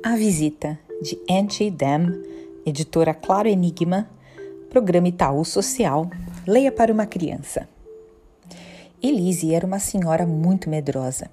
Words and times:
A 0.00 0.14
Visita, 0.14 0.78
de 1.02 1.18
Angie 1.28 1.70
Dam, 1.70 2.22
editora 2.64 3.12
Claro 3.12 3.48
Enigma, 3.48 4.08
programa 4.70 5.08
Itaú 5.08 5.44
Social, 5.44 6.08
leia 6.46 6.70
para 6.70 6.92
uma 6.92 7.04
criança. 7.04 7.68
Elise 9.02 9.52
era 9.52 9.66
uma 9.66 9.80
senhora 9.80 10.24
muito 10.24 10.70
medrosa. 10.70 11.28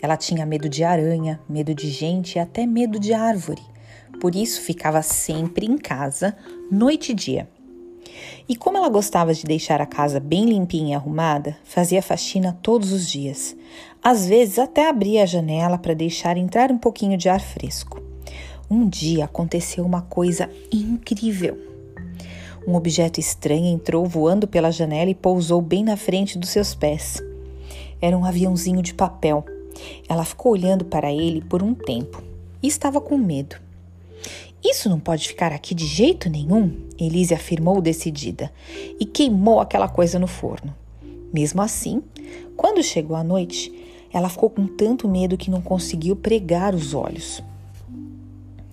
Ela 0.00 0.16
tinha 0.16 0.46
medo 0.46 0.68
de 0.68 0.84
aranha, 0.84 1.40
medo 1.48 1.74
de 1.74 1.90
gente 1.90 2.36
e 2.36 2.38
até 2.38 2.64
medo 2.66 3.00
de 3.00 3.12
árvore. 3.12 3.62
Por 4.20 4.36
isso 4.36 4.60
ficava 4.60 5.02
sempre 5.02 5.66
em 5.66 5.76
casa, 5.76 6.36
noite 6.70 7.10
e 7.10 7.14
dia. 7.14 7.48
E 8.48 8.54
como 8.56 8.76
ela 8.76 8.88
gostava 8.88 9.32
de 9.32 9.44
deixar 9.44 9.80
a 9.80 9.86
casa 9.86 10.20
bem 10.20 10.44
limpinha 10.44 10.92
e 10.92 10.94
arrumada, 10.94 11.56
fazia 11.64 12.02
faxina 12.02 12.58
todos 12.62 12.92
os 12.92 13.08
dias. 13.08 13.56
Às 14.02 14.26
vezes 14.26 14.58
até 14.58 14.88
abria 14.88 15.22
a 15.22 15.26
janela 15.26 15.78
para 15.78 15.94
deixar 15.94 16.36
entrar 16.36 16.70
um 16.70 16.78
pouquinho 16.78 17.16
de 17.16 17.28
ar 17.28 17.40
fresco. 17.40 18.02
Um 18.70 18.88
dia 18.88 19.24
aconteceu 19.24 19.84
uma 19.84 20.02
coisa 20.02 20.50
incrível. 20.72 21.58
Um 22.66 22.74
objeto 22.74 23.20
estranho 23.20 23.66
entrou 23.66 24.06
voando 24.06 24.48
pela 24.48 24.70
janela 24.70 25.10
e 25.10 25.14
pousou 25.14 25.60
bem 25.60 25.84
na 25.84 25.96
frente 25.96 26.38
dos 26.38 26.48
seus 26.48 26.74
pés. 26.74 27.22
Era 28.00 28.16
um 28.16 28.24
aviãozinho 28.24 28.82
de 28.82 28.94
papel. 28.94 29.44
Ela 30.08 30.24
ficou 30.24 30.52
olhando 30.52 30.84
para 30.84 31.12
ele 31.12 31.42
por 31.42 31.62
um 31.62 31.74
tempo 31.74 32.22
e 32.62 32.66
estava 32.66 33.00
com 33.00 33.18
medo. 33.18 33.56
Isso 34.74 34.88
não 34.88 34.98
pode 34.98 35.28
ficar 35.28 35.52
aqui 35.52 35.72
de 35.72 35.86
jeito 35.86 36.28
nenhum, 36.28 36.76
Elise 36.98 37.32
afirmou 37.32 37.80
decidida 37.80 38.50
e 38.98 39.04
queimou 39.06 39.60
aquela 39.60 39.88
coisa 39.88 40.18
no 40.18 40.26
forno. 40.26 40.74
Mesmo 41.32 41.62
assim, 41.62 42.02
quando 42.56 42.82
chegou 42.82 43.16
a 43.16 43.22
noite, 43.22 43.72
ela 44.12 44.28
ficou 44.28 44.50
com 44.50 44.66
tanto 44.66 45.08
medo 45.08 45.36
que 45.36 45.48
não 45.48 45.62
conseguiu 45.62 46.16
pregar 46.16 46.74
os 46.74 46.92
olhos. 46.92 47.40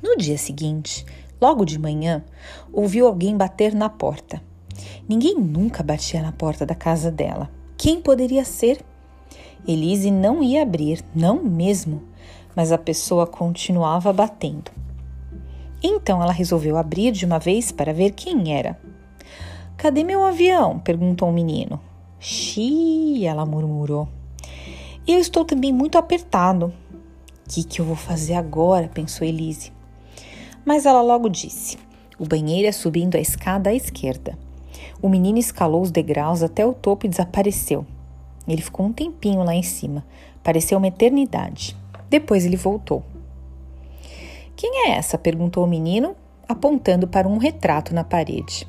No 0.02 0.18
dia 0.18 0.40
seguinte, 0.40 1.06
logo 1.40 1.64
de 1.64 1.78
manhã, 1.78 2.24
ouviu 2.74 3.06
alguém 3.06 3.38
bater 3.38 3.72
na 3.76 3.88
porta. 3.88 4.42
Ninguém 5.08 5.36
nunca 5.36 5.84
batia 5.84 6.24
na 6.24 6.32
porta 6.32 6.66
da 6.66 6.74
casa 6.74 7.12
dela. 7.12 7.48
Quem 7.78 8.02
poderia 8.02 8.44
ser? 8.44 8.84
Elise 9.68 10.10
não 10.10 10.42
ia 10.42 10.64
abrir, 10.64 11.06
não 11.14 11.44
mesmo, 11.44 12.02
mas 12.56 12.72
a 12.72 12.78
pessoa 12.80 13.28
continuava 13.28 14.12
batendo. 14.12 14.82
Então 15.84 16.22
ela 16.22 16.32
resolveu 16.32 16.78
abrir 16.78 17.12
de 17.12 17.26
uma 17.26 17.40
vez 17.40 17.72
para 17.72 17.94
ver 17.94 18.12
quem 18.12 18.54
era. 18.54 18.80
Cadê 19.78 20.04
meu 20.04 20.24
avião? 20.24 20.80
perguntou 20.80 21.30
o 21.30 21.34
menino. 21.34 21.80
Xiii, 22.20 23.26
ela 23.26 23.46
murmurou. 23.46 24.08
Eu 25.08 25.18
estou 25.18 25.44
também 25.44 25.74
muito 25.74 25.98
apertado. 25.98 26.68
O 26.68 27.50
que, 27.50 27.64
que 27.64 27.82
eu 27.82 27.86
vou 27.86 27.96
fazer 27.96 28.36
agora? 28.36 28.88
pensou 28.88 29.28
Elise. 29.28 29.74
Mas 30.64 30.86
ela 30.86 31.02
logo 31.02 31.28
disse: 31.28 31.80
O 32.20 32.28
banheiro 32.28 32.68
é 32.68 32.72
subindo 32.72 33.16
a 33.16 33.20
escada 33.20 33.72
à 33.72 33.74
esquerda. 33.74 34.38
O 35.02 35.10
menino 35.10 35.40
escalou 35.40 35.82
os 35.82 35.90
degraus 35.90 36.44
até 36.44 36.64
o 36.64 36.74
topo 36.74 37.08
e 37.08 37.10
desapareceu. 37.10 37.86
Ele 38.48 38.62
ficou 38.62 38.86
um 38.86 38.94
tempinho 38.94 39.44
lá 39.44 39.56
em 39.56 39.64
cima. 39.64 40.06
Pareceu 40.44 40.78
uma 40.78 40.88
eternidade. 40.88 41.76
Depois 42.10 42.46
ele 42.46 42.56
voltou. 42.56 43.04
Quem 44.62 44.86
é 44.86 44.92
essa? 44.92 45.18
perguntou 45.18 45.64
o 45.64 45.68
menino, 45.68 46.16
apontando 46.48 47.08
para 47.08 47.28
um 47.28 47.40
retrato 47.40 47.96
na 47.96 48.04
parede. 48.04 48.68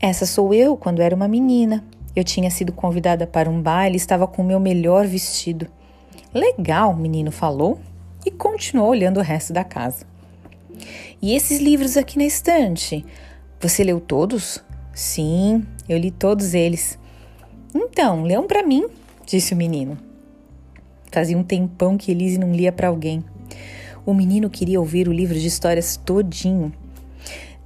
Essa 0.00 0.26
sou 0.26 0.52
eu 0.52 0.76
quando 0.76 1.00
era 1.00 1.14
uma 1.14 1.28
menina. 1.28 1.84
Eu 2.16 2.24
tinha 2.24 2.50
sido 2.50 2.72
convidada 2.72 3.24
para 3.24 3.48
um 3.48 3.62
baile 3.62 3.94
e 3.94 3.96
estava 3.96 4.26
com 4.26 4.42
o 4.42 4.44
meu 4.44 4.58
melhor 4.58 5.06
vestido. 5.06 5.68
Legal, 6.34 6.90
o 6.90 6.96
menino 6.96 7.30
falou 7.30 7.78
e 8.26 8.32
continuou 8.32 8.88
olhando 8.88 9.20
o 9.20 9.22
resto 9.22 9.52
da 9.52 9.62
casa. 9.62 10.04
E 11.22 11.36
esses 11.36 11.60
livros 11.60 11.96
aqui 11.96 12.18
na 12.18 12.24
estante? 12.24 13.06
Você 13.60 13.84
leu 13.84 14.00
todos? 14.00 14.60
Sim, 14.92 15.64
eu 15.88 15.98
li 15.98 16.10
todos 16.10 16.52
eles. 16.52 16.98
Então, 17.72 18.24
lê 18.24 18.36
um 18.36 18.48
para 18.48 18.64
mim, 18.64 18.88
disse 19.24 19.54
o 19.54 19.56
menino. 19.56 19.96
Fazia 21.12 21.38
um 21.38 21.44
tempão 21.44 21.96
que 21.96 22.10
Elise 22.10 22.38
não 22.38 22.52
lia 22.52 22.72
para 22.72 22.88
alguém. 22.88 23.22
O 24.10 24.14
menino 24.14 24.50
queria 24.50 24.80
ouvir 24.80 25.06
o 25.06 25.12
livro 25.12 25.38
de 25.38 25.46
histórias 25.46 25.96
todinho. 25.96 26.72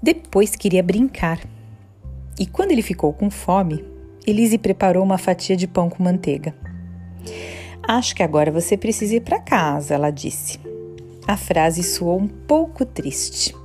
Depois 0.02 0.54
queria 0.54 0.82
brincar. 0.82 1.40
E 2.38 2.44
quando 2.44 2.72
ele 2.72 2.82
ficou 2.82 3.14
com 3.14 3.30
fome, 3.30 3.82
Elise 4.26 4.58
preparou 4.58 5.02
uma 5.02 5.16
fatia 5.16 5.56
de 5.56 5.66
pão 5.66 5.88
com 5.88 6.02
manteiga. 6.02 6.54
Acho 7.82 8.14
que 8.14 8.22
agora 8.22 8.52
você 8.52 8.76
precisa 8.76 9.16
ir 9.16 9.22
para 9.22 9.40
casa, 9.40 9.94
ela 9.94 10.10
disse. 10.10 10.60
A 11.26 11.34
frase 11.34 11.82
soou 11.82 12.20
um 12.20 12.28
pouco 12.28 12.84
triste. 12.84 13.56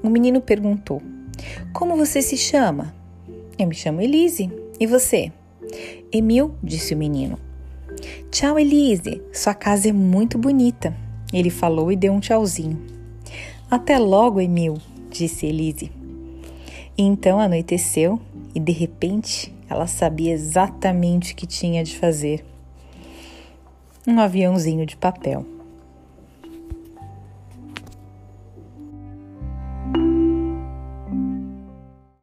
O 0.00 0.08
menino 0.08 0.40
perguntou: 0.40 1.02
Como 1.72 1.96
você 1.96 2.22
se 2.22 2.36
chama? 2.36 2.94
Eu 3.58 3.66
me 3.66 3.74
chamo 3.74 4.00
Elise. 4.00 4.52
E 4.78 4.86
você? 4.86 5.32
Emil, 6.12 6.54
disse 6.62 6.94
o 6.94 6.96
menino. 6.96 7.40
Tchau, 8.30 8.56
Elise. 8.56 9.20
Sua 9.32 9.52
casa 9.52 9.88
é 9.88 9.92
muito 9.92 10.38
bonita. 10.38 11.02
Ele 11.34 11.50
falou 11.50 11.90
e 11.90 11.96
deu 11.96 12.12
um 12.12 12.20
tchauzinho. 12.20 12.80
Até 13.68 13.98
logo, 13.98 14.40
Emil, 14.40 14.78
disse 15.10 15.46
Elise. 15.46 15.90
E 16.96 17.02
então 17.02 17.40
anoiteceu 17.40 18.20
e 18.54 18.60
de 18.60 18.70
repente 18.70 19.52
ela 19.68 19.88
sabia 19.88 20.32
exatamente 20.32 21.32
o 21.32 21.36
que 21.36 21.44
tinha 21.44 21.82
de 21.82 21.98
fazer. 21.98 22.44
Um 24.06 24.20
aviãozinho 24.20 24.86
de 24.86 24.96
papel. 24.96 25.44